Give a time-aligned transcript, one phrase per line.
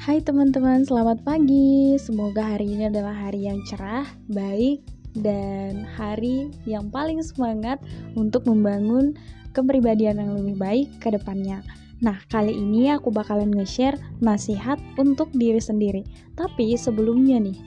[0.00, 1.92] Hai teman-teman, selamat pagi.
[2.00, 4.80] Semoga hari ini adalah hari yang cerah, baik,
[5.12, 7.76] dan hari yang paling semangat
[8.16, 9.12] untuk membangun
[9.52, 11.60] kepribadian yang lebih baik ke depannya.
[12.00, 16.00] Nah, kali ini aku bakalan nge-share nasihat untuk diri sendiri.
[16.32, 17.60] Tapi sebelumnya nih,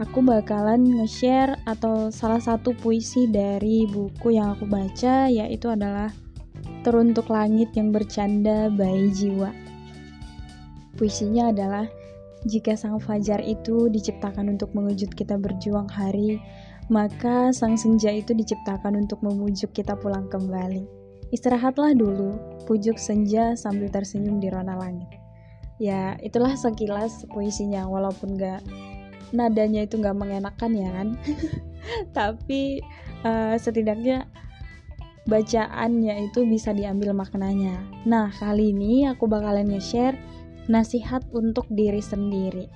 [0.00, 6.08] aku bakalan nge-share atau salah satu puisi dari buku yang aku baca yaitu adalah
[6.80, 9.71] Teruntuk Langit yang Bercanda by Jiwa.
[11.02, 11.90] Puisinya adalah
[12.46, 16.38] jika sang fajar itu diciptakan untuk mengejut kita berjuang hari,
[16.94, 20.86] maka sang senja itu diciptakan untuk memujuk kita pulang kembali.
[21.34, 22.38] Istirahatlah dulu,
[22.70, 25.10] pujuk senja sambil tersenyum di rona langit.
[25.82, 28.62] Ya, itulah sekilas puisinya, walaupun gak
[29.34, 31.08] nadanya itu gak mengenakan ya kan.
[32.16, 32.78] Tapi
[33.26, 34.30] uh, setidaknya
[35.26, 37.90] bacaannya itu bisa diambil maknanya.
[38.06, 42.66] Nah, kali ini aku bakalan nge-share nasihat untuk diri sendiri.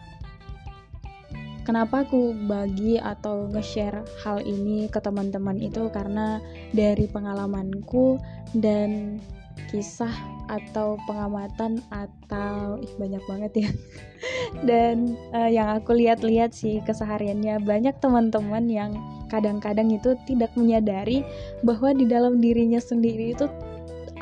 [1.67, 6.39] Kenapa aku bagi atau nge-share hal ini ke teman-teman itu karena
[6.71, 8.23] dari pengalamanku
[8.55, 9.19] dan
[9.67, 10.15] kisah
[10.47, 13.71] atau pengamatan atau ih banyak banget ya.
[14.71, 18.95] dan uh, yang aku lihat-lihat sih kesehariannya banyak teman-teman yang
[19.27, 21.27] kadang-kadang itu tidak menyadari
[21.67, 23.51] bahwa di dalam dirinya sendiri itu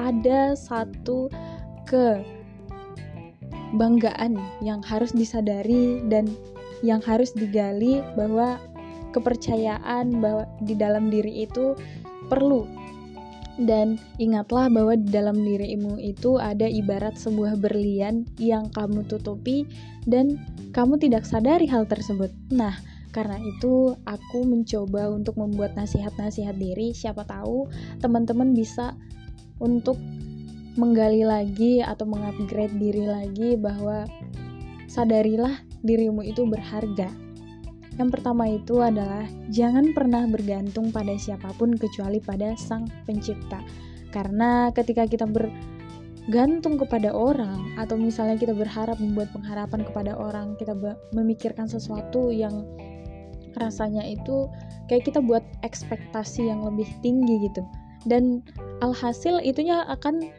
[0.01, 1.29] ada satu
[1.85, 2.25] ke
[3.73, 6.29] kebanggaan yang harus disadari dan
[6.85, 8.61] yang harus digali bahwa
[9.15, 11.79] kepercayaan bahwa di dalam diri itu
[12.27, 12.67] perlu
[13.55, 19.63] dan ingatlah bahwa di dalam dirimu itu ada ibarat sebuah berlian yang kamu tutupi
[20.11, 20.43] dan
[20.75, 22.35] kamu tidak sadari hal tersebut.
[22.51, 22.75] Nah,
[23.15, 27.71] karena itu aku mencoba untuk membuat nasihat-nasihat diri, siapa tahu
[28.03, 28.99] teman-teman bisa
[29.63, 29.95] untuk
[30.75, 34.07] menggali lagi atau mengupgrade diri lagi bahwa
[34.91, 37.11] sadarilah dirimu itu berharga.
[37.95, 39.23] Yang pertama itu adalah
[39.55, 43.63] jangan pernah bergantung pada siapa pun kecuali pada Sang Pencipta.
[44.11, 50.75] Karena ketika kita bergantung kepada orang atau misalnya kita berharap membuat pengharapan kepada orang, kita
[51.15, 52.67] memikirkan sesuatu yang
[53.55, 54.51] rasanya itu
[54.91, 57.63] kayak kita buat ekspektasi yang lebih tinggi gitu.
[58.11, 58.43] Dan
[58.83, 60.35] alhasil itunya akan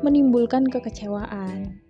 [0.00, 1.80] menimbulkan kekecewaan.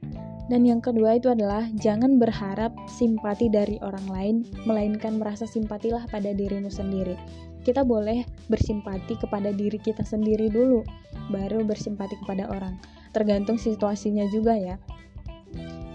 [0.50, 6.34] Dan yang kedua itu adalah jangan berharap simpati dari orang lain, melainkan merasa simpatilah pada
[6.34, 7.14] dirimu sendiri.
[7.62, 10.82] Kita boleh bersimpati kepada diri kita sendiri dulu,
[11.30, 12.74] baru bersimpati kepada orang.
[13.14, 14.74] Tergantung situasinya juga ya.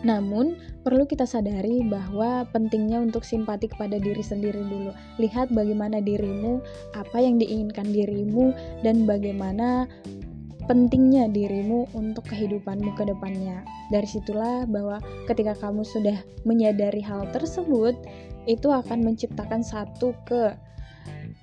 [0.06, 0.56] Namun,
[0.86, 4.94] perlu kita sadari bahwa pentingnya untuk simpati kepada diri sendiri dulu.
[5.18, 6.62] Lihat bagaimana dirimu,
[6.94, 8.54] apa yang diinginkan dirimu,
[8.86, 9.90] dan bagaimana
[10.66, 13.62] pentingnya dirimu untuk kehidupanmu ke depannya.
[13.94, 17.94] Dari situlah bahwa ketika kamu sudah menyadari hal tersebut,
[18.46, 20.54] itu akan menciptakan satu ke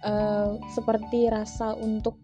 [0.06, 2.19] uh, seperti rasa untuk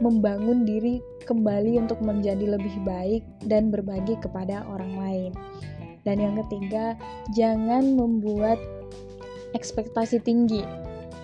[0.00, 5.32] membangun diri kembali untuk menjadi lebih baik dan berbagi kepada orang lain.
[6.08, 6.96] Dan yang ketiga,
[7.36, 8.56] jangan membuat
[9.52, 10.64] ekspektasi tinggi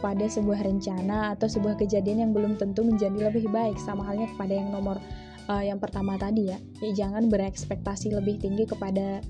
[0.05, 4.53] pada sebuah rencana atau sebuah kejadian yang belum tentu menjadi lebih baik sama halnya kepada
[4.53, 5.01] yang nomor
[5.49, 6.59] uh, yang pertama tadi ya.
[6.85, 9.25] ya jangan berekspektasi lebih tinggi kepada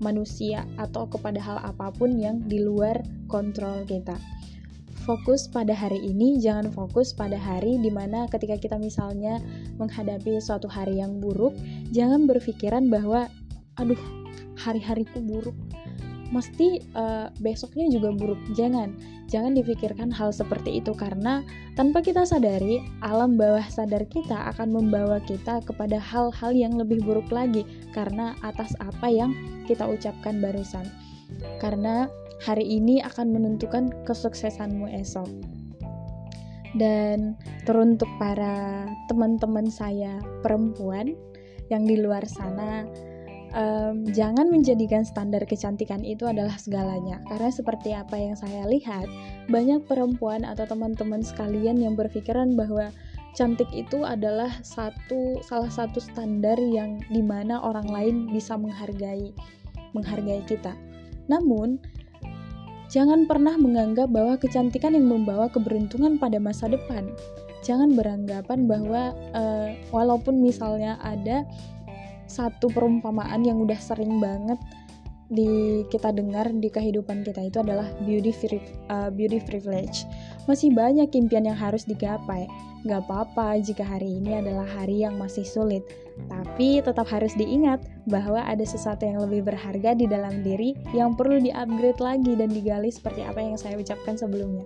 [0.00, 4.16] manusia atau kepada hal apa pun yang di luar kontrol kita
[5.10, 9.40] fokus pada hari ini, jangan fokus pada hari di mana ketika kita misalnya
[9.80, 11.56] menghadapi suatu hari yang buruk,
[11.90, 13.26] jangan berpikiran bahwa,
[13.80, 13.98] aduh,
[14.60, 15.56] hari-hariku buruk,
[16.30, 18.38] mesti uh, besoknya juga buruk.
[18.54, 18.94] Jangan,
[19.26, 21.42] jangan dipikirkan hal seperti itu karena
[21.74, 27.28] tanpa kita sadari, alam bawah sadar kita akan membawa kita kepada hal-hal yang lebih buruk
[27.34, 29.34] lagi karena atas apa yang
[29.66, 30.86] kita ucapkan barusan.
[31.58, 32.06] Karena
[32.42, 35.28] hari ini akan menentukan kesuksesanmu esok.
[36.70, 37.34] Dan
[37.66, 41.18] teruntuk para teman-teman saya perempuan
[41.66, 42.86] yang di luar sana
[43.54, 47.22] um, jangan menjadikan standar kecantikan itu adalah segalanya.
[47.26, 49.06] Karena seperti apa yang saya lihat
[49.50, 52.90] banyak perempuan atau teman-teman sekalian yang berpikiran bahwa
[53.34, 59.30] cantik itu adalah satu salah satu standar yang di mana orang lain bisa menghargai
[59.94, 60.74] menghargai kita.
[61.30, 61.78] Namun
[62.90, 67.06] jangan pernah menganggap bahwa kecantikan yang membawa keberuntungan pada masa depan.
[67.60, 71.44] Jangan beranggapan bahwa uh, walaupun misalnya ada
[72.30, 74.56] satu perumpamaan yang udah sering banget
[75.30, 78.34] di kita dengar di kehidupan kita itu adalah beauty
[78.90, 80.02] uh, beauty privilege.
[80.50, 82.50] Masih banyak impian yang harus digapai.
[82.82, 85.84] Gak apa-apa jika hari ini adalah hari yang masih sulit,
[86.32, 91.44] tapi tetap harus diingat bahwa ada sesuatu yang lebih berharga di dalam diri yang perlu
[91.44, 94.64] di-upgrade lagi dan digali seperti apa yang saya ucapkan sebelumnya.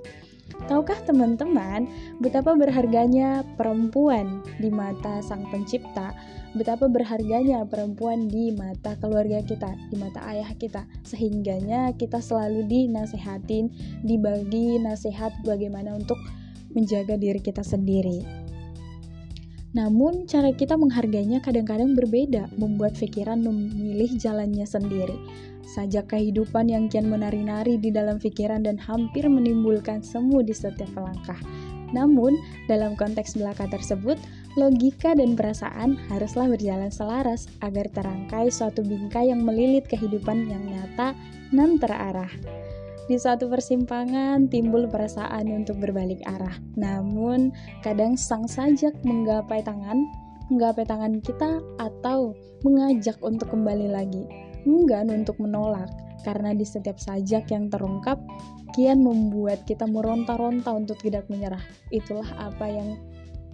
[0.64, 1.88] Tahukah teman-teman
[2.20, 6.12] betapa berharganya perempuan di mata Sang Pencipta?
[6.54, 13.74] Betapa berharganya perempuan di mata keluarga kita, di mata ayah kita, sehingganya kita selalu dinasehatin,
[14.06, 16.16] dibagi nasihat bagaimana untuk
[16.70, 18.43] menjaga diri kita sendiri.
[19.74, 25.18] Namun, cara kita menghargainya kadang-kadang berbeda, membuat pikiran memilih jalannya sendiri
[25.74, 31.38] sajak kehidupan yang kian menari-nari di dalam pikiran dan hampir menimbulkan semu di setiap langkah.
[31.90, 32.34] Namun,
[32.66, 34.18] dalam konteks belaka tersebut,
[34.58, 41.14] logika dan perasaan haruslah berjalan selaras agar terangkai suatu bingkai yang melilit kehidupan yang nyata
[41.54, 42.30] dan terarah.
[43.04, 46.56] Di suatu persimpangan timbul perasaan untuk berbalik arah.
[46.80, 47.52] Namun,
[47.84, 50.08] kadang sang sajak menggapai tangan,
[50.48, 52.32] menggapai tangan kita atau
[52.64, 54.24] mengajak untuk kembali lagi
[54.64, 55.88] enggan untuk menolak,
[56.24, 58.16] karena di setiap sajak yang terungkap,
[58.72, 61.62] kian membuat kita meronta-ronta untuk tidak menyerah.
[61.92, 62.96] Itulah apa yang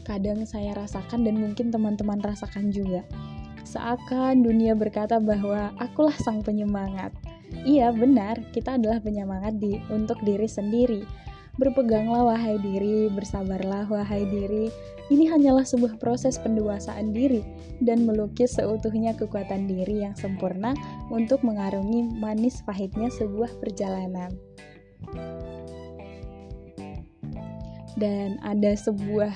[0.06, 3.04] kadang saya rasakan dan mungkin teman-teman rasakan juga.
[3.66, 7.14] Seakan dunia berkata bahwa akulah sang penyemangat.
[7.50, 11.02] Iya, benar, kita adalah penyemangat di, untuk diri sendiri.
[11.60, 14.72] Berpeganglah wahai diri, bersabarlah wahai diri.
[15.10, 17.42] Ini hanyalah sebuah proses pendewasaan diri
[17.82, 20.72] dan melukis seutuhnya kekuatan diri yang sempurna
[21.10, 24.30] untuk mengarungi manis pahitnya sebuah perjalanan.
[27.98, 29.34] Dan ada sebuah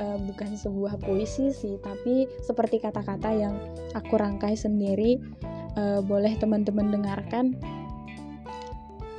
[0.00, 3.54] uh, bukan sebuah puisi sih, tapi seperti kata-kata yang
[3.92, 5.20] aku rangkai sendiri.
[5.78, 7.54] Uh, boleh teman-teman dengarkan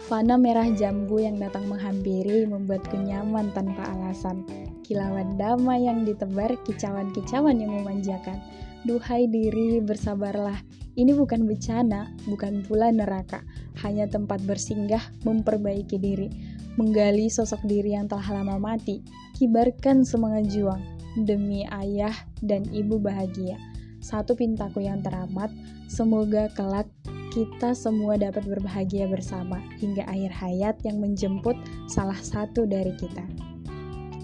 [0.09, 4.41] Fana merah jambu yang datang menghampiri membuatku nyaman tanpa alasan.
[4.81, 8.41] Kilauan damai yang ditebar, kicauan-kicauan yang memanjakan.
[8.89, 10.65] Duhai diri, bersabarlah.
[10.97, 13.45] Ini bukan bencana, bukan pula neraka.
[13.85, 16.33] Hanya tempat bersinggah, memperbaiki diri.
[16.73, 19.05] Menggali sosok diri yang telah lama mati.
[19.37, 20.81] Kibarkan semangat juang.
[21.21, 23.61] Demi ayah dan ibu bahagia.
[24.01, 25.53] Satu pintaku yang teramat,
[25.89, 26.87] semoga kelak
[27.29, 33.21] kita semua dapat berbahagia bersama hingga akhir hayat yang menjemput salah satu dari kita.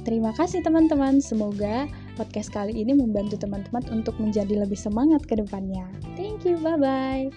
[0.06, 5.90] Terima kasih teman-teman, semoga podcast kali ini membantu teman-teman untuk menjadi lebih semangat ke depannya.
[6.14, 7.34] Thank you, bye-bye.